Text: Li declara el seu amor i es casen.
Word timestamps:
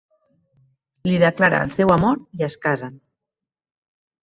Li 1.09 1.19
declara 1.25 1.59
el 1.67 1.75
seu 1.77 1.95
amor 1.97 2.19
i 2.41 2.49
es 2.49 2.59
casen. 2.67 2.99